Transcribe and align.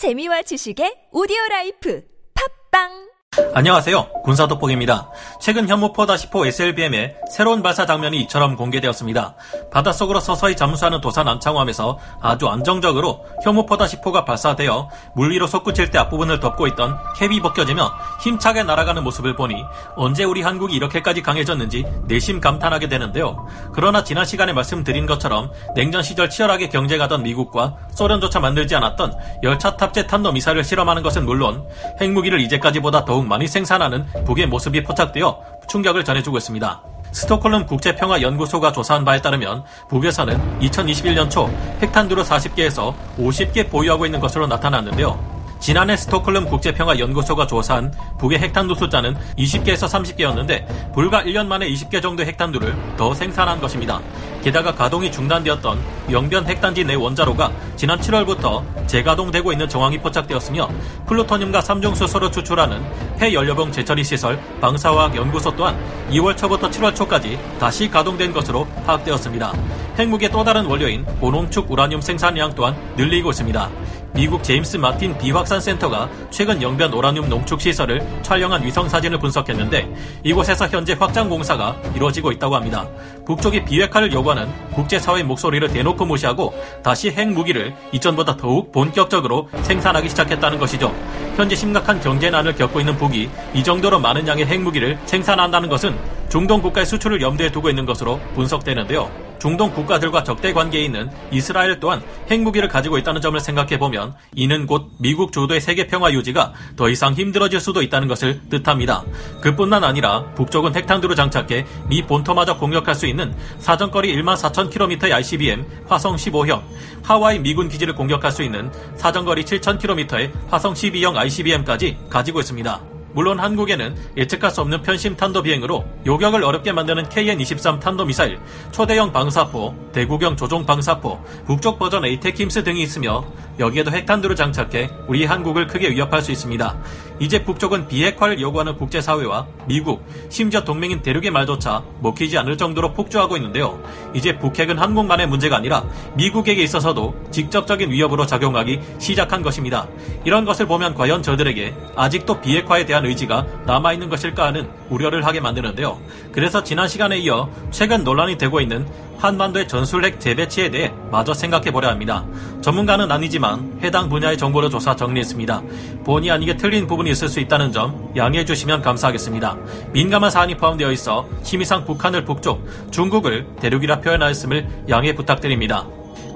재미와 0.00 0.40
지식의 0.48 1.12
오디오 1.12 1.36
라이프. 1.50 2.00
팟빵 2.32 3.09
안녕하세요. 3.52 4.22
군사돋보기입니다. 4.22 5.10
최근 5.40 5.66
현무포-10호 5.66 6.46
SLBM의 6.46 7.16
새로운 7.30 7.62
발사 7.62 7.84
장면이 7.84 8.20
이처럼 8.22 8.54
공개되었습니다. 8.54 9.34
바닷속으로 9.72 10.20
서서히 10.20 10.54
잠수하는 10.56 11.00
도산 11.00 11.26
안창호함에서 11.26 11.98
아주 12.20 12.48
안정적으로 12.48 13.24
현무포-10호가 13.44 14.24
발사되어 14.24 14.88
물 15.14 15.32
위로 15.32 15.46
솟구칠 15.46 15.90
때 15.90 15.98
앞부분을 15.98 16.38
덮고 16.38 16.68
있던 16.68 16.96
캡이 17.16 17.40
벗겨지며 17.40 17.92
힘차게 18.20 18.62
날아가는 18.62 19.02
모습을 19.02 19.34
보니 19.34 19.64
언제 19.96 20.22
우리 20.22 20.42
한국이 20.42 20.76
이렇게까지 20.76 21.22
강해졌는지 21.22 21.84
내심 22.06 22.40
감탄하게 22.40 22.88
되는데요. 22.88 23.46
그러나 23.72 24.04
지난 24.04 24.24
시간에 24.24 24.52
말씀드린 24.52 25.06
것처럼 25.06 25.50
냉전 25.74 26.02
시절 26.02 26.30
치열하게 26.30 26.68
경쟁하던 26.68 27.24
미국과 27.24 27.76
소련조차 27.94 28.38
만들지 28.38 28.76
않았던 28.76 29.14
열차 29.42 29.76
탑재 29.76 30.06
탄도 30.06 30.32
미사일을 30.32 30.62
실험하는 30.62 31.02
것은 31.02 31.24
물론 31.24 31.66
핵무기를 32.00 32.40
이제까지보다 32.40 33.04
더욱 33.04 33.26
많이 33.30 33.46
생산하는 33.46 34.06
북의 34.26 34.48
모습이 34.48 34.82
포착되어 34.82 35.40
충격을 35.68 36.04
전해주고 36.04 36.36
있습니다. 36.36 36.82
스톡홀름 37.12 37.66
국제평화연구소가 37.66 38.72
조사한 38.72 39.04
바에 39.04 39.22
따르면 39.22 39.64
북에서는 39.88 40.60
2021년 40.60 41.30
초 41.30 41.48
핵탄두를 41.80 42.24
40개에서 42.24 42.92
50개 43.18 43.70
보유하고 43.70 44.04
있는 44.04 44.18
것으로 44.18 44.48
나타났는데요. 44.48 45.39
지난해 45.60 45.94
스톡홀름 45.94 46.46
국제평화연구소가 46.46 47.46
조사한 47.46 47.92
북의 48.18 48.38
핵탄두 48.38 48.74
숫자는 48.74 49.14
20개에서 49.36 49.86
30개였는데 49.88 50.92
불과 50.94 51.22
1년 51.22 51.46
만에 51.46 51.68
20개 51.68 52.00
정도의 52.00 52.28
핵탄두를 52.28 52.74
더 52.96 53.12
생산한 53.14 53.60
것입니다. 53.60 54.00
게다가 54.42 54.74
가동이 54.74 55.12
중단되었던 55.12 55.78
영변 56.10 56.46
핵단지 56.46 56.82
내 56.82 56.94
원자로가 56.94 57.52
지난 57.76 58.00
7월부터 58.00 58.64
재가동되고 58.86 59.52
있는 59.52 59.68
정황이 59.68 59.98
포착되었으며 59.98 60.68
플루토늄과 61.06 61.60
삼중수소를 61.60 62.32
추출하는 62.32 62.82
폐연료봉 63.18 63.70
재처리 63.70 64.02
시설 64.02 64.40
방사화학 64.62 65.14
연구소 65.14 65.54
또한 65.56 65.76
2월 66.10 66.38
초부터 66.38 66.70
7월 66.70 66.94
초까지 66.94 67.38
다시 67.60 67.90
가동된 67.90 68.32
것으로 68.32 68.66
파악되었습니다. 68.86 69.52
핵무기의 69.98 70.30
또 70.30 70.42
다른 70.42 70.64
원료인 70.64 71.04
고농축 71.04 71.70
우라늄 71.70 72.00
생산량 72.00 72.54
또한 72.54 72.74
늘리고 72.96 73.30
있습니다. 73.30 73.70
미국 74.12 74.42
제임스 74.42 74.76
마틴 74.76 75.16
비확산 75.16 75.60
센터가 75.60 76.08
최근 76.30 76.60
영변 76.60 76.92
우라늄 76.92 77.28
농축 77.28 77.60
시설을 77.60 78.04
촬영한 78.22 78.64
위성 78.64 78.88
사진을 78.88 79.18
분석했는데 79.18 79.88
이곳에서 80.24 80.66
현재 80.66 80.96
확장 80.98 81.28
공사가 81.28 81.76
이루어지고 81.94 82.32
있다고 82.32 82.56
합니다. 82.56 82.88
북쪽이 83.24 83.64
비핵화를 83.64 84.12
요구하는 84.12 84.48
국제사회의 84.74 85.24
목소리를 85.24 85.66
대놓고 85.68 86.04
무시하고 86.04 86.52
다시 86.82 87.10
핵 87.10 87.28
무기를 87.28 87.74
이전보다 87.92 88.36
더욱 88.36 88.72
본격적으로 88.72 89.48
생산하기 89.62 90.08
시작했다는 90.08 90.58
것이죠. 90.58 90.92
현재 91.36 91.54
심각한 91.54 92.00
경제난을 92.00 92.56
겪고 92.56 92.80
있는 92.80 92.96
북이 92.96 93.30
이 93.54 93.62
정도로 93.62 94.00
많은 94.00 94.26
양의 94.26 94.46
핵무기를 94.46 94.98
생산한다는 95.06 95.68
것은 95.68 95.96
중동 96.28 96.60
국가의 96.60 96.86
수출을 96.86 97.22
염두에 97.22 97.50
두고 97.50 97.70
있는 97.70 97.86
것으로 97.86 98.20
분석되는데요. 98.34 99.29
중동 99.40 99.72
국가들과 99.72 100.22
적대 100.22 100.52
관계에 100.52 100.84
있는 100.84 101.10
이스라엘 101.30 101.80
또한 101.80 102.02
핵무기를 102.30 102.68
가지고 102.68 102.98
있다는 102.98 103.20
점을 103.20 103.38
생각해 103.40 103.78
보면 103.78 104.14
이는 104.34 104.66
곧 104.66 104.90
미국 104.98 105.32
주도의 105.32 105.60
세계 105.60 105.86
평화 105.86 106.12
유지가 106.12 106.52
더 106.76 106.88
이상 106.88 107.14
힘들어질 107.14 107.58
수도 107.58 107.82
있다는 107.82 108.06
것을 108.06 108.40
뜻합니다. 108.48 109.02
그뿐만 109.40 109.82
아니라 109.82 110.24
북쪽은 110.34 110.76
핵탄두를 110.76 111.16
장착해 111.16 111.66
미 111.88 112.02
본토마저 112.02 112.58
공격할 112.58 112.94
수 112.94 113.06
있는 113.06 113.34
사정거리 113.58 114.14
1만 114.16 114.36
4천 114.36 114.70
킬로미터의 114.70 115.12
ICBM 115.14 115.64
화성 115.88 116.16
15형, 116.16 116.62
하와이 117.02 117.38
미군 117.38 117.68
기지를 117.68 117.94
공격할 117.94 118.30
수 118.30 118.42
있는 118.42 118.70
사정거리 118.96 119.44
7천 119.44 119.78
킬로미터의 119.78 120.32
화성 120.48 120.74
12형 120.74 121.16
ICBM까지 121.16 121.96
가지고 122.10 122.40
있습니다. 122.40 122.89
물론 123.12 123.40
한국에는 123.40 123.96
예측할 124.16 124.50
수 124.50 124.60
없는 124.60 124.82
편심 124.82 125.16
탄도 125.16 125.42
비행으로 125.42 125.84
요격을 126.06 126.44
어렵게 126.44 126.72
만드는 126.72 127.04
KN-23 127.08 127.80
탄도 127.80 128.04
미사일, 128.04 128.38
초대형 128.70 129.12
방사포, 129.12 129.74
대구경 129.92 130.36
조종 130.36 130.64
방사포, 130.64 131.20
북쪽 131.46 131.78
버전 131.78 132.04
에이테킴스 132.04 132.64
등이 132.64 132.82
있으며 132.82 133.24
여기에도 133.58 133.90
핵탄두를 133.90 134.36
장착해 134.36 134.90
우리 135.06 135.24
한국을 135.24 135.66
크게 135.66 135.90
위협할 135.90 136.22
수 136.22 136.32
있습니다. 136.32 136.78
이제 137.18 137.44
북쪽은 137.44 137.88
비핵화를 137.88 138.40
요구하는 138.40 138.76
국제사회와 138.76 139.46
미국, 139.66 140.02
심지어 140.30 140.64
동맹인 140.64 141.02
대륙의 141.02 141.30
말조차 141.30 141.82
먹히지 142.00 142.38
않을 142.38 142.56
정도로 142.56 142.94
폭주하고 142.94 143.36
있는데요. 143.36 143.82
이제 144.14 144.38
북핵은 144.38 144.78
한국만의 144.78 145.26
문제가 145.26 145.56
아니라 145.56 145.84
미국에게 146.14 146.62
있어서도 146.62 147.14
직접적인 147.30 147.90
위협으로 147.90 148.24
작용하기 148.24 148.80
시작한 148.98 149.42
것입니다. 149.42 149.86
이런 150.24 150.46
것을 150.46 150.66
보면 150.66 150.94
과연 150.94 151.22
저들에게 151.22 151.74
아직도 151.96 152.40
비핵화에 152.40 152.86
대한 152.86 152.99
의지가 153.06 153.46
남아있는 153.66 154.08
것일까 154.08 154.46
하는 154.46 154.68
우려를 154.88 155.24
하게 155.26 155.40
만드는데요. 155.40 156.00
그래서 156.32 156.62
지난 156.62 156.88
시간에 156.88 157.18
이어 157.18 157.50
최근 157.70 158.04
논란이 158.04 158.38
되고 158.38 158.60
있는 158.60 158.86
한반도의 159.18 159.68
전술핵 159.68 160.18
재배치에 160.18 160.70
대해 160.70 160.92
마저 161.10 161.34
생각해 161.34 161.70
보려 161.70 161.88
합니다. 161.88 162.24
전문가는 162.62 163.10
아니지만 163.12 163.78
해당 163.82 164.08
분야의 164.08 164.38
정보를 164.38 164.70
조사 164.70 164.96
정리했습니다. 164.96 165.62
본의 166.04 166.30
아니게 166.30 166.56
틀린 166.56 166.86
부분이 166.86 167.10
있을 167.10 167.28
수 167.28 167.38
있다는 167.40 167.70
점 167.70 168.12
양해해 168.16 168.44
주시면 168.46 168.80
감사하겠습니다. 168.80 169.56
민감한 169.92 170.30
사안이 170.30 170.56
포함되어 170.56 170.90
있어 170.92 171.28
심의상 171.42 171.84
북한을 171.84 172.24
북쪽, 172.24 172.66
중국을 172.90 173.46
대륙이라 173.60 174.00
표현하였음을 174.00 174.86
양해 174.88 175.14
부탁드립니다. 175.14 175.86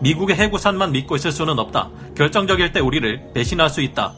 미국의 0.02 0.36
해구산만 0.36 0.92
믿고 0.92 1.16
있을 1.16 1.32
수는 1.32 1.58
없다. 1.58 1.88
결정적일 2.14 2.72
때 2.72 2.80
우리를 2.80 3.30
배신할 3.32 3.70
수 3.70 3.80
있다. 3.80 4.12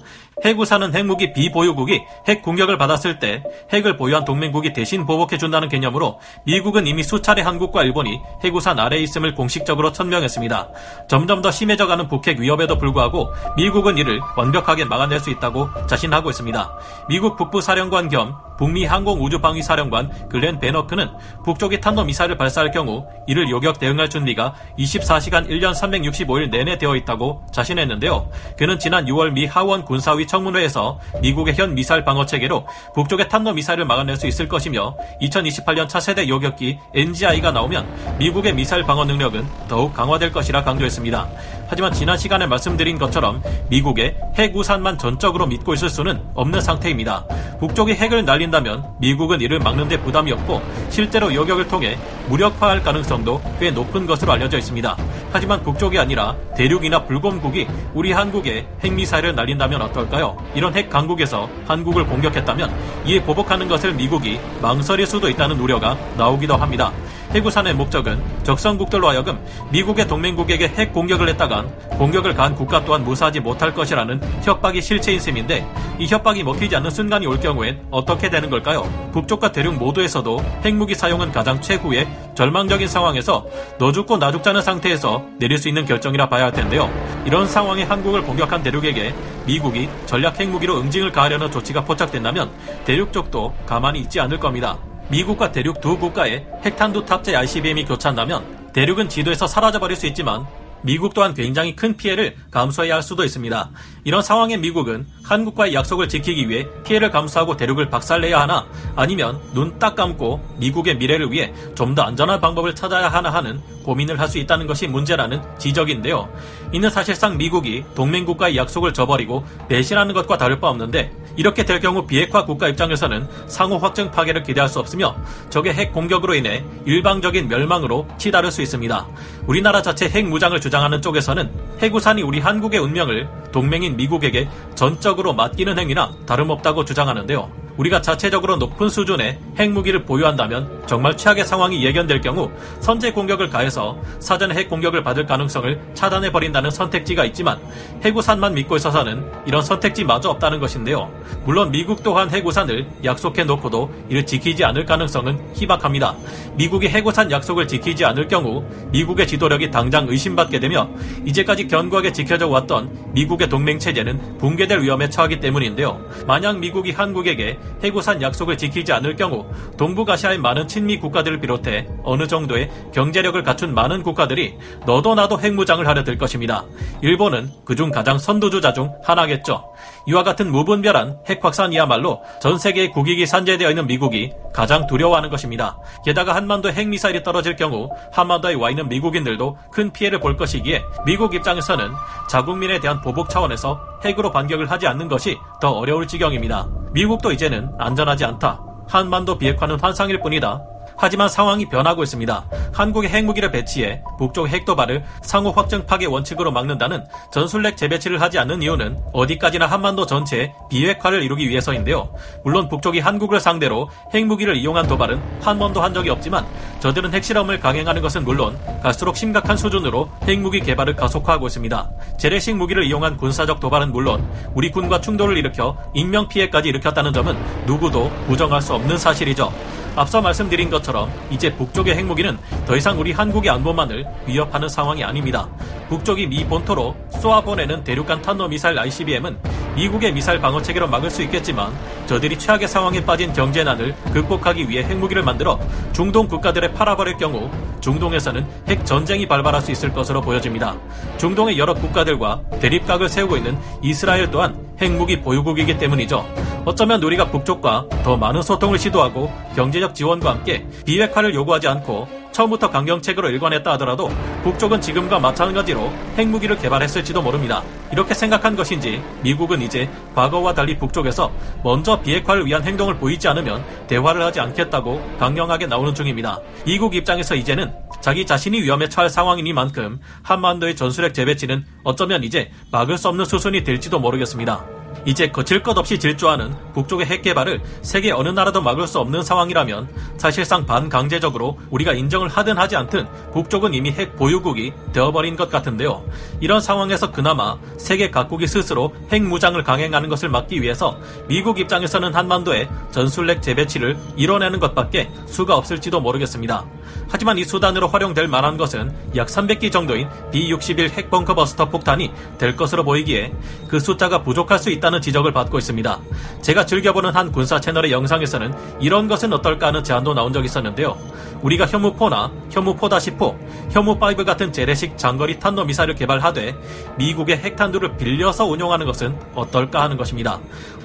해구사는 0.44 0.94
핵무기 0.94 1.32
비보유국이 1.32 2.04
핵 2.28 2.42
공격을 2.42 2.76
받았을 2.76 3.18
때 3.18 3.42
핵을 3.72 3.96
보유한 3.96 4.24
동맹국이 4.26 4.74
대신 4.74 5.06
보복해준다는 5.06 5.68
개념으로 5.68 6.20
미국은 6.44 6.86
이미 6.86 7.02
수차례 7.02 7.40
한국과 7.40 7.84
일본이 7.84 8.20
해구산 8.44 8.78
아래에 8.78 9.00
있음을 9.00 9.34
공식적으로 9.34 9.92
천명했습니다. 9.92 10.68
점점 11.08 11.40
더 11.40 11.50
심해져가는 11.50 12.06
북핵 12.08 12.38
위협에도 12.38 12.76
불구하고 12.76 13.30
미국은 13.56 13.96
이를 13.96 14.20
완벽하게 14.36 14.84
막아낼 14.84 15.20
수 15.20 15.30
있다고 15.30 15.68
자신하고 15.86 16.28
있습니다. 16.28 16.78
미국 17.08 17.36
북부사령관 17.36 18.10
겸 18.10 18.36
북미 18.58 18.84
항공우주방위사령관 18.84 20.28
글렌 20.28 20.58
베너크는 20.58 21.10
북쪽이 21.44 21.80
탄도미사일을 21.80 22.36
발사할 22.36 22.70
경우 22.70 23.06
이를 23.26 23.50
요격 23.50 23.78
대응할 23.78 24.08
준비가 24.08 24.54
24시간 24.78 25.48
1년 25.48 25.74
365일 25.74 26.50
내내 26.50 26.78
되어 26.78 26.96
있다고 26.96 27.44
자신했는데요. 27.52 28.30
그는 28.56 28.78
지난 28.78 29.06
6월 29.06 29.32
미 29.32 29.46
하원 29.46 29.84
군사위 29.84 30.25
청문회에서 30.26 30.98
미국의 31.20 31.54
현 31.54 31.74
미사일 31.74 32.04
방어 32.04 32.26
체계로 32.26 32.66
북쪽의 32.94 33.28
탄도 33.28 33.52
미사일을 33.52 33.84
막아낼 33.84 34.16
수 34.16 34.26
있을 34.26 34.48
것이며 34.48 34.96
2028년 35.20 35.88
차세대 35.88 36.28
요격기 36.28 36.78
NGI가 36.94 37.52
나오면 37.52 38.16
미국의 38.18 38.54
미사일 38.54 38.84
방어 38.84 39.04
능력은 39.04 39.46
더욱 39.68 39.94
강화될 39.94 40.32
것이라 40.32 40.64
강조했습니다. 40.64 41.28
하지만 41.68 41.92
지난 41.92 42.16
시간에 42.16 42.46
말씀드린 42.46 42.98
것처럼 42.98 43.42
미국의 43.68 44.16
핵 44.36 44.56
우산만 44.56 44.98
전적으로 44.98 45.46
믿고 45.46 45.74
있을 45.74 45.88
수는 45.88 46.22
없는 46.34 46.60
상태입니다. 46.60 47.24
북쪽이 47.58 47.94
핵을 47.94 48.24
날린다면 48.24 48.96
미국은 49.00 49.40
이를 49.40 49.58
막는데 49.58 50.00
부담이 50.00 50.30
없고 50.32 50.62
실제로 50.90 51.34
요격을 51.34 51.68
통해 51.68 51.98
무력화할 52.28 52.82
가능성도 52.82 53.40
꽤 53.58 53.70
높은 53.70 54.06
것으로 54.06 54.32
알려져 54.32 54.58
있습니다. 54.58 54.96
하지만 55.32 55.62
북쪽이 55.62 55.98
아니라 55.98 56.34
대륙이나 56.56 57.04
불곰국이 57.04 57.66
우리 57.94 58.12
한국에 58.12 58.66
핵미사일을 58.84 59.34
날린다면 59.34 59.82
어떨까요? 59.82 60.36
이런 60.54 60.74
핵 60.74 60.88
강국에서 60.88 61.48
한국을 61.66 62.06
공격했다면 62.06 62.72
이에 63.06 63.22
보복하는 63.22 63.68
것을 63.68 63.94
미국이 63.94 64.38
망설일 64.62 65.06
수도 65.06 65.28
있다는 65.28 65.58
우려가 65.58 65.96
나오기도 66.16 66.56
합니다. 66.56 66.92
해구산의 67.32 67.74
목적은 67.74 68.22
적성국들로 68.44 69.08
하여금 69.08 69.38
미국의 69.70 70.06
동맹국에게 70.06 70.68
핵 70.68 70.92
공격을 70.92 71.28
했다 71.30 71.48
간 71.56 71.66
공격을 71.96 72.34
가한 72.34 72.54
국가 72.54 72.84
또한 72.84 73.02
무사하지 73.02 73.40
못할 73.40 73.72
것이라는 73.72 74.20
협박이 74.42 74.82
실체인 74.82 75.18
셈인데 75.18 75.66
이 75.98 76.06
협박이 76.06 76.42
먹히지 76.42 76.76
않는 76.76 76.90
순간이 76.90 77.26
올 77.26 77.40
경우엔 77.40 77.86
어떻게 77.90 78.28
되는 78.28 78.50
걸까요? 78.50 78.82
북쪽과 79.12 79.52
대륙 79.52 79.76
모두에서도 79.76 80.44
핵무기 80.64 80.94
사용은 80.94 81.32
가장 81.32 81.60
최후의 81.60 82.06
절망적인 82.34 82.86
상황에서 82.86 83.46
너 83.78 83.92
죽고 83.92 84.18
나 84.18 84.30
죽자는 84.30 84.60
상태에서 84.60 85.24
내릴 85.38 85.56
수 85.56 85.68
있는 85.68 85.86
결정이라 85.86 86.28
봐야 86.28 86.44
할 86.44 86.52
텐데요. 86.52 86.90
이런 87.24 87.46
상황에 87.48 87.84
한국을 87.84 88.22
공격한 88.22 88.62
대륙에게 88.62 89.14
미국이 89.46 89.88
전략 90.04 90.38
핵무기로 90.38 90.78
응징을 90.78 91.12
가하려는 91.12 91.50
조치가 91.50 91.84
포착된다면 91.84 92.50
대륙 92.84 93.12
쪽도 93.12 93.54
가만히 93.64 94.00
있지 94.00 94.20
않을 94.20 94.38
겁니다. 94.38 94.76
미국과 95.08 95.52
대륙 95.52 95.80
두 95.80 95.96
국가의 95.96 96.44
핵탄두 96.64 97.06
탑재 97.06 97.34
ICBM이 97.34 97.86
교차한다면 97.86 98.44
대륙은 98.74 99.08
지도에서 99.08 99.46
사라져버릴 99.46 99.96
수 99.96 100.06
있지만 100.08 100.44
미국 100.82 101.14
또한 101.14 101.34
굉장히 101.34 101.74
큰 101.74 101.96
피해를 101.96 102.36
감수해야 102.50 102.94
할 102.96 103.02
수도 103.02 103.24
있습니다. 103.24 103.70
이런 104.04 104.22
상황에 104.22 104.56
미국은 104.56 105.06
한국과의 105.24 105.74
약속을 105.74 106.08
지키기 106.08 106.48
위해 106.48 106.66
피해를 106.84 107.10
감수하고 107.10 107.56
대륙을 107.56 107.90
박살내야 107.90 108.40
하나 108.40 108.66
아니면 108.94 109.40
눈 109.52 109.76
딱 109.78 109.94
감고 109.96 110.40
미국의 110.58 110.96
미래를 110.96 111.30
위해 111.32 111.52
좀 111.74 111.96
더 111.96 112.02
안전한 112.02 112.40
방법을 112.40 112.74
찾아야 112.74 113.08
하나 113.08 113.30
하는 113.30 113.60
고민을 113.84 114.20
할 114.20 114.28
수 114.28 114.38
있다는 114.38 114.66
것이 114.66 114.86
문제라는 114.88 115.40
지적인데요. 115.58 116.28
이는 116.72 116.90
사실상 116.90 117.36
미국이 117.38 117.84
동맹국가의 117.94 118.56
약속을 118.56 118.92
저버리고 118.92 119.44
배신하는 119.68 120.14
것과 120.14 120.36
다를 120.36 120.58
바 120.60 120.68
없는데 120.68 121.12
이렇게 121.36 121.64
될 121.64 121.80
경우 121.80 122.06
비핵화 122.06 122.44
국가 122.44 122.68
입장에서는 122.68 123.28
상호 123.46 123.78
확정 123.78 124.10
파괴를 124.10 124.42
기대할 124.42 124.68
수 124.68 124.78
없으며 124.78 125.16
적의 125.50 125.74
핵 125.74 125.92
공격으로 125.92 126.34
인해 126.34 126.64
일방적인 126.84 127.48
멸망으로 127.48 128.06
치달을 128.18 128.50
수 128.50 128.62
있습니다. 128.62 129.06
우리나라 129.46 129.82
자체 129.82 130.08
핵 130.08 130.26
무장을 130.26 130.58
주장하는 130.60 131.02
쪽에서는 131.02 131.50
해구산이 131.82 132.22
우리 132.22 132.40
한국의 132.40 132.80
운명을 132.80 133.28
동맹인 133.52 133.96
미국에게 133.96 134.48
전적으로 134.74 135.32
맡기는 135.34 135.78
행위나 135.78 136.12
다름없다고 136.26 136.84
주장하는데요. 136.84 137.65
우리가 137.76 138.00
자체적으로 138.00 138.56
높은 138.56 138.88
수준의 138.88 139.38
핵무기를 139.58 140.04
보유한다면 140.04 140.84
정말 140.86 141.16
최악의 141.16 141.44
상황이 141.44 141.84
예견될 141.84 142.20
경우 142.20 142.50
선제 142.80 143.12
공격을 143.12 143.50
가해서 143.50 143.98
사전에 144.18 144.54
핵 144.54 144.68
공격을 144.68 145.02
받을 145.02 145.26
가능성을 145.26 145.80
차단해 145.94 146.32
버린다는 146.32 146.70
선택지가 146.70 147.24
있지만 147.26 147.58
해구산만 148.04 148.54
믿고 148.54 148.76
있어서는 148.76 149.24
이런 149.46 149.62
선택지마저 149.62 150.30
없다는 150.30 150.60
것인데요. 150.60 151.10
물론 151.44 151.70
미국 151.70 152.02
또한 152.02 152.30
해구산을 152.30 152.86
약속해 153.04 153.44
놓고도 153.44 153.92
이를 154.08 154.24
지키지 154.24 154.64
않을 154.64 154.84
가능성은 154.84 155.54
희박합니다. 155.54 156.14
미국이 156.56 156.88
해구산 156.88 157.30
약속을 157.30 157.68
지키지 157.68 158.04
않을 158.04 158.28
경우 158.28 158.64
미국의 158.90 159.26
지도력이 159.26 159.70
당장 159.70 160.08
의심받게 160.08 160.60
되며 160.60 160.88
이제까지 161.24 161.68
견고하게 161.68 162.12
지켜져 162.12 162.48
왔던 162.48 163.12
미국의 163.12 163.48
동맹 163.48 163.78
체제는 163.78 164.38
붕괴될 164.38 164.80
위험에 164.80 165.08
처하기 165.08 165.40
때문인데요. 165.40 166.00
만약 166.26 166.58
미국이 166.58 166.92
한국에게 166.92 167.58
해구산 167.82 168.22
약속을 168.22 168.56
지키지 168.56 168.92
않을 168.92 169.16
경우 169.16 169.46
동북아시아의 169.76 170.38
많은 170.38 170.66
친미 170.66 170.98
국가들을 170.98 171.40
비롯해 171.40 171.86
어느 172.02 172.26
정도의 172.26 172.70
경제력을 172.92 173.40
갖춘 173.42 173.74
많은 173.74 174.02
국가들이 174.02 174.56
너도 174.86 175.14
나도 175.14 175.40
핵무장을 175.40 175.86
하려 175.86 176.04
들 176.04 176.18
것입니다. 176.18 176.64
일본은 177.02 177.50
그중 177.64 177.90
가장 177.90 178.18
선두주자 178.18 178.72
중 178.72 178.92
하나겠죠. 179.04 179.72
이와 180.06 180.22
같은 180.22 180.50
무분별한 180.50 181.18
핵 181.28 181.44
확산이야말로 181.44 182.22
전 182.40 182.58
세계의 182.58 182.92
국익이 182.92 183.26
산재되어 183.26 183.70
있는 183.70 183.86
미국이 183.86 184.32
가장 184.52 184.86
두려워하는 184.86 185.28
것입니다. 185.30 185.78
게다가 186.04 186.34
한반도에 186.34 186.72
핵미사일이 186.72 187.22
떨어질 187.22 187.56
경우 187.56 187.90
한반도에 188.12 188.54
와 188.54 188.70
있는 188.70 188.88
미국인들도 188.88 189.58
큰 189.70 189.92
피해를 189.92 190.18
볼 190.20 190.36
것이기에 190.36 190.82
미국 191.04 191.34
입장에서는 191.34 191.90
자국민에 192.28 192.80
대한 192.80 193.00
보복 193.00 193.28
차원에서 193.28 193.80
핵으로 194.04 194.30
반격을 194.30 194.70
하지 194.70 194.86
않는 194.86 195.08
것이 195.08 195.36
더 195.60 195.70
어려울 195.70 196.06
지경입니다. 196.06 196.66
미국도 196.96 197.30
이제는 197.30 197.72
안전하지 197.76 198.24
않다. 198.24 198.58
한반도 198.88 199.36
비핵화는 199.36 199.78
환상일 199.78 200.22
뿐이다. 200.22 200.62
하지만 200.96 201.28
상황이 201.28 201.68
변하고 201.68 202.02
있습니다. 202.02 202.46
한국의 202.72 203.10
핵무기를 203.10 203.50
배치해 203.50 204.02
북쪽 204.18 204.48
핵도발을 204.48 205.04
상호 205.22 205.50
확정 205.50 205.86
파괴 205.86 206.06
원칙으로 206.06 206.50
막는다는 206.52 207.04
전술핵 207.32 207.76
재배치를 207.76 208.20
하지 208.20 208.38
않는 208.38 208.62
이유는 208.62 208.98
어디까지나 209.12 209.66
한반도 209.66 210.06
전체의 210.06 210.52
비핵화를 210.70 211.22
이루기 211.22 211.48
위해서인데요. 211.48 212.12
물론 212.44 212.68
북쪽이 212.68 213.00
한국을 213.00 213.40
상대로 213.40 213.88
핵무기를 214.14 214.56
이용한 214.56 214.86
도발은 214.88 215.20
한 215.40 215.58
번도 215.58 215.82
한 215.82 215.92
적이 215.94 216.10
없지만 216.10 216.46
저들은 216.80 217.12
핵실험을 217.14 217.60
강행하는 217.60 218.02
것은 218.02 218.24
물론 218.24 218.58
갈수록 218.82 219.16
심각한 219.16 219.56
수준으로 219.56 220.10
핵무기 220.24 220.60
개발을 220.60 220.96
가속화하고 220.96 221.46
있습니다. 221.46 221.90
재래식 222.18 222.56
무기를 222.56 222.84
이용한 222.84 223.16
군사적 223.16 223.60
도발은 223.60 223.92
물론 223.92 224.26
우리 224.54 224.70
군과 224.70 225.00
충돌을 225.00 225.36
일으켜 225.36 225.76
인명 225.94 226.28
피해까지 226.28 226.68
일으켰다는 226.68 227.12
점은 227.12 227.36
누구도 227.66 228.10
부정할 228.26 228.62
수 228.62 228.74
없는 228.74 228.98
사실이죠. 228.98 229.52
앞서 229.96 230.20
말씀드린 230.20 230.68
것처럼 230.68 231.10
이제 231.30 231.52
북쪽의 231.54 231.96
핵무기는 231.96 232.38
더 232.66 232.76
이상 232.76 233.00
우리 233.00 233.12
한국의 233.12 233.50
안보만을 233.50 234.04
위협하는 234.26 234.68
상황이 234.68 235.02
아닙니다. 235.02 235.48
북쪽이 235.88 236.26
미 236.26 236.44
본토로 236.44 236.94
쏘아보내는 237.20 237.82
대륙간 237.82 238.20
탄도미사일 238.20 238.78
ICBM은 238.78 239.38
미국의 239.74 240.12
미사일 240.12 240.40
방어 240.40 240.60
체계로 240.60 240.86
막을 240.88 241.10
수 241.10 241.22
있겠지만 241.22 241.72
저들이 242.06 242.38
최악의 242.38 242.68
상황에 242.68 243.04
빠진 243.04 243.32
경제난을 243.32 243.94
극복하기 244.12 244.68
위해 244.68 244.84
핵무기를 244.84 245.22
만들어 245.22 245.58
중동 245.92 246.28
국가들에 246.28 246.72
팔아버릴 246.72 247.16
경우 247.16 247.50
중동에서는 247.80 248.46
핵 248.68 248.84
전쟁이 248.84 249.26
발발할 249.26 249.62
수 249.62 249.70
있을 249.72 249.92
것으로 249.92 250.20
보여집니다. 250.20 250.76
중동의 251.16 251.58
여러 251.58 251.72
국가들과 251.72 252.42
대립각을 252.60 253.08
세우고 253.08 253.36
있는 253.38 253.56
이스라엘 253.82 254.30
또한 254.30 254.58
핵무기 254.80 255.22
보유국이기 255.22 255.78
때문이죠. 255.78 256.45
어쩌면 256.66 257.00
우리가 257.00 257.30
북쪽과 257.30 257.86
더 258.02 258.16
많은 258.16 258.42
소통을 258.42 258.76
시도하고 258.76 259.32
경제적 259.54 259.94
지원과 259.94 260.30
함께 260.32 260.66
비핵화를 260.84 261.32
요구하지 261.32 261.68
않고 261.68 262.08
처음부터 262.32 262.70
강경책으로 262.70 263.30
일관했다 263.30 263.70
하더라도 263.74 264.10
북쪽은 264.42 264.80
지금과 264.80 265.20
마찬가지로 265.20 265.92
핵무기를 266.18 266.58
개발했을지도 266.58 267.22
모릅니다. 267.22 267.62
이렇게 267.92 268.14
생각한 268.14 268.56
것인지 268.56 269.00
미국은 269.22 269.62
이제 269.62 269.88
과거와 270.16 270.54
달리 270.54 270.76
북쪽에서 270.76 271.30
먼저 271.62 272.00
비핵화를 272.00 272.44
위한 272.44 272.64
행동을 272.64 272.96
보이지 272.96 273.28
않으면 273.28 273.64
대화를 273.86 274.20
하지 274.22 274.40
않겠다고 274.40 275.00
강경하게 275.20 275.66
나오는 275.68 275.94
중입니다. 275.94 276.40
미국 276.66 276.96
입장에서 276.96 277.36
이제는 277.36 277.72
자기 278.00 278.26
자신이 278.26 278.60
위험에 278.60 278.88
처할 278.88 279.08
상황이니만큼 279.08 280.00
한반도의 280.24 280.74
전술핵 280.74 281.14
재배치는 281.14 281.64
어쩌면 281.84 282.24
이제 282.24 282.50
막을 282.72 282.98
수 282.98 283.06
없는 283.06 283.24
수순이 283.24 283.62
될지도 283.62 284.00
모르겠습니다. 284.00 284.85
이제 285.04 285.28
거칠 285.28 285.62
것 285.62 285.76
없이 285.78 285.98
질주하는 285.98 286.54
북쪽의 286.74 287.06
핵 287.06 287.22
개발을 287.22 287.60
세계 287.82 288.10
어느 288.10 288.28
나라도 288.28 288.62
막을 288.62 288.86
수 288.86 288.98
없는 288.98 289.22
상황이라면 289.22 289.88
사실상 290.16 290.66
반강제적으로 290.66 291.58
우리가 291.70 291.92
인정을 291.92 292.28
하든 292.28 292.58
하지 292.58 292.76
않든 292.76 293.06
북쪽은 293.32 293.74
이미 293.74 293.90
핵 293.90 294.16
보유국이 294.16 294.72
되어버린 294.92 295.36
것 295.36 295.50
같은데요. 295.50 296.04
이런 296.40 296.60
상황에서 296.60 297.12
그나마 297.12 297.56
세계 297.76 298.10
각국이 298.10 298.46
스스로 298.46 298.94
핵 299.12 299.22
무장을 299.22 299.62
강행하는 299.62 300.08
것을 300.08 300.28
막기 300.28 300.62
위해서 300.62 300.98
미국 301.28 301.58
입장에서는 301.58 302.14
한반도에 302.14 302.68
전술핵 302.90 303.42
재배치를 303.42 303.96
이뤄내는 304.16 304.60
것밖에 304.60 305.10
수가 305.26 305.56
없을지도 305.56 306.00
모르겠습니다. 306.00 306.64
하지만 307.08 307.38
이 307.38 307.44
수단으로 307.44 307.88
활용될 307.88 308.28
만한 308.28 308.56
것은 308.56 308.94
약 309.16 309.28
300기 309.28 309.70
정도인 309.70 310.08
B-61 310.32 310.90
핵 310.90 311.10
벙커 311.10 311.34
버스터 311.34 311.68
폭탄이 311.68 312.10
될 312.38 312.56
것으로 312.56 312.84
보이기에 312.84 313.32
그 313.68 313.80
숫자가 313.80 314.22
부족할 314.22 314.58
수 314.58 314.70
있다 314.70 314.85
는 314.90 315.00
지적을 315.00 315.32
받고 315.32 315.58
있습니다. 315.58 316.00
제가 316.42 316.64
즐겨보는 316.64 317.10
한 317.10 317.32
군사 317.32 317.60
채널의 317.60 317.90
영상에서는 317.90 318.54
이런 318.78 319.08
것은 319.08 319.32
어떨까 319.32 319.68
하는 319.68 319.82
제안도 319.82 320.14
나온 320.14 320.32
적이 320.32 320.46
있었는데요. 320.46 320.96
우리가 321.42 321.66
혐우4나 321.66 322.30
혐우4-4, 322.50 323.36
혐우5 323.70 324.24
같은 324.24 324.52
재래식 324.52 324.96
장거리 324.96 325.40
탄도 325.40 325.64
미사일을 325.64 325.96
개발하되 325.96 326.56
미국의 326.98 327.38
핵탄두를 327.38 327.96
빌려서 327.96 328.46
운용하는 328.46 328.86
것은 328.86 329.18
어떨까 329.34 329.82
하는 329.82 329.96
것입니다. 329.96 330.38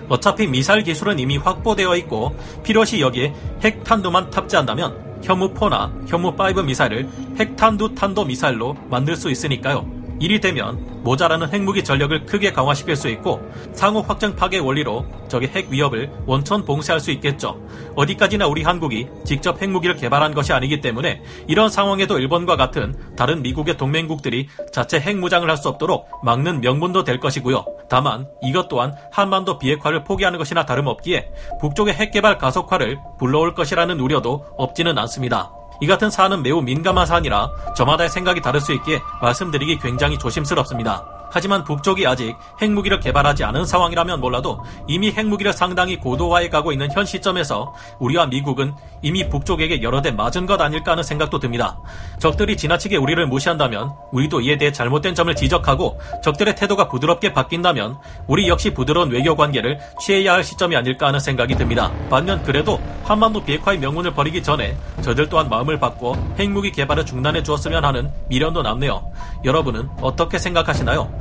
어차피 0.09 0.47
미사일 0.47 0.83
기술은 0.83 1.19
이미 1.19 1.37
확보되어 1.37 1.95
있고 1.97 2.35
필요시 2.63 3.01
여기에 3.01 3.33
핵탄두만 3.63 4.31
탑재한다면 4.31 5.21
혐우4나 5.21 6.07
혐우5 6.07 6.65
미사일을 6.65 7.07
핵탄두 7.39 7.93
탄도 7.93 8.25
미사일로 8.25 8.75
만들 8.89 9.15
수 9.15 9.29
있으니까요. 9.29 10.00
일이 10.21 10.39
되면 10.39 10.79
모자라는 11.03 11.51
핵무기 11.51 11.83
전력을 11.83 12.27
크게 12.27 12.51
강화시킬 12.53 12.95
수 12.95 13.09
있고 13.09 13.41
상호 13.73 14.01
확정 14.01 14.35
파괴 14.35 14.59
원리로 14.59 15.03
적의 15.27 15.49
핵 15.49 15.69
위협을 15.69 16.11
원천 16.27 16.63
봉쇄할 16.63 16.99
수 16.99 17.09
있겠죠. 17.11 17.59
어디까지나 17.95 18.45
우리 18.45 18.61
한국이 18.61 19.07
직접 19.25 19.59
핵무기를 19.59 19.95
개발한 19.95 20.35
것이 20.35 20.53
아니기 20.53 20.79
때문에 20.79 21.23
이런 21.47 21.69
상황에도 21.69 22.19
일본과 22.19 22.55
같은 22.55 22.95
다른 23.15 23.41
미국의 23.41 23.77
동맹국들이 23.77 24.47
자체 24.71 24.99
핵무장을 24.99 25.49
할 25.49 25.61
수 25.61 25.69
없도록 25.69 26.07
막는 26.23 26.61
명분도 26.61 27.03
될 27.03 27.19
것이고요. 27.19 27.63
다만 27.87 28.27
이것 28.41 28.67
또한 28.67 28.95
한반도 29.11 29.59
비핵화를 29.59 30.03
포기하는 30.03 30.39
것이나 30.39 30.65
다름없기에 30.65 31.31
북쪽의 31.59 31.93
핵 31.93 32.11
개발 32.11 32.37
가속화를 32.39 32.97
불러올 33.19 33.53
것이라는 33.53 33.99
우려도 33.99 34.45
없지는 34.57 34.97
않습니다. 34.97 35.51
이 35.81 35.87
같은 35.87 36.09
사안은 36.09 36.43
매우 36.43 36.61
민감한 36.61 37.05
사안이라 37.07 37.49
저마다의 37.75 38.09
생각이 38.09 38.39
다를 38.39 38.61
수 38.61 38.71
있기에 38.73 39.01
말씀드리기 39.21 39.79
굉장히 39.79 40.17
조심스럽습니다. 40.17 41.20
하지만 41.31 41.63
북쪽이 41.63 42.05
아직 42.05 42.35
핵무기를 42.61 42.99
개발하지 42.99 43.43
않은 43.45 43.65
상황이라면 43.65 44.19
몰라도 44.19 44.63
이미 44.87 45.11
핵무기를 45.11 45.53
상당히 45.53 45.97
고도화해 45.97 46.49
가고 46.49 46.71
있는 46.71 46.91
현 46.91 47.05
시점에서 47.05 47.73
우리와 47.99 48.27
미국은 48.27 48.73
이미 49.01 49.27
북쪽에게 49.29 49.81
여러 49.81 50.01
대 50.01 50.11
맞은 50.11 50.45
것 50.45 50.59
아닐까 50.61 50.91
하는 50.91 51.03
생각도 51.03 51.39
듭니다. 51.39 51.79
적들이 52.19 52.57
지나치게 52.57 52.97
우리를 52.97 53.25
무시한다면 53.27 53.93
우리도 54.11 54.41
이에 54.41 54.57
대해 54.57 54.71
잘못된 54.71 55.15
점을 55.15 55.33
지적하고 55.33 55.99
적들의 56.23 56.55
태도가 56.55 56.89
부드럽게 56.89 57.33
바뀐다면 57.33 57.97
우리 58.27 58.47
역시 58.47 58.73
부드러운 58.73 59.09
외교 59.09 59.35
관계를 59.35 59.79
취해야 59.99 60.33
할 60.33 60.43
시점이 60.43 60.75
아닐까 60.75 61.07
하는 61.07 61.19
생각이 61.19 61.55
듭니다. 61.55 61.91
반면 62.09 62.43
그래도 62.43 62.79
한반도 63.03 63.43
비핵화의 63.43 63.79
명분을 63.79 64.13
버리기 64.13 64.43
전에 64.43 64.75
저들 65.01 65.29
또한 65.29 65.49
마음을 65.49 65.79
바꿔 65.79 66.15
핵무기 66.37 66.71
개발을 66.71 67.05
중단해 67.05 67.41
주었으면 67.43 67.85
하는 67.85 68.11
미련도 68.27 68.61
남네요. 68.61 69.11
여러분은 69.43 69.89
어떻게 70.01 70.37
생각하시나요? 70.37 71.20